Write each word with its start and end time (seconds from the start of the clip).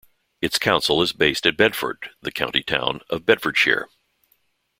Its 0.41 0.57
council 0.57 1.03
is 1.03 1.13
based 1.13 1.45
at 1.45 1.55
Bedford, 1.55 2.09
the 2.23 2.31
county 2.31 2.63
town 2.63 3.01
of 3.11 3.23
Bedfordshire. 3.23 3.87